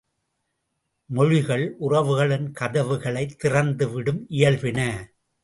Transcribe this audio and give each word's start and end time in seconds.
மொழிகள் 1.09 1.65
உறவுகளின் 1.79 2.47
கதவுகளைச் 2.59 3.37
திறந்துவிடும் 3.43 4.21
இயல்பின. 4.29 4.79